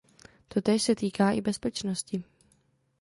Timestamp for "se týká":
0.83-1.31